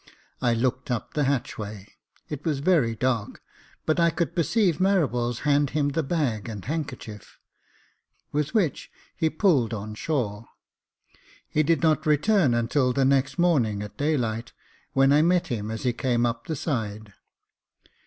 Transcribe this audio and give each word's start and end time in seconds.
I 0.41 0.55
looked 0.55 0.89
up 0.89 1.13
the 1.13 1.25
hatchway; 1.25 1.85
it 2.27 2.43
was 2.43 2.57
very 2.57 2.95
dark, 2.95 3.39
but 3.85 3.99
I 3.99 4.09
could 4.09 4.35
perceive 4.35 4.79
Marables 4.79 5.41
hand 5.41 5.69
him 5.77 5.89
the 5.89 6.01
bag 6.01 6.49
and 6.49 6.65
handkerchief, 6.65 7.37
with 8.31 8.55
which 8.55 8.89
he 9.15 9.29
pulled 9.29 9.75
on 9.75 9.93
shore. 9.93 10.47
He 11.47 11.61
did 11.61 11.83
not 11.83 12.07
return 12.07 12.55
until 12.55 12.93
the 12.93 13.05
next 13.05 13.37
morning 13.37 13.83
at 13.83 13.97
daylight, 13.97 14.53
when 14.93 15.13
I 15.13 15.21
met 15.21 15.49
him 15.49 15.69
as 15.69 15.83
he 15.83 15.93
came 15.93 16.25
up 16.25 16.47
the 16.47 16.55
side. 16.55 17.13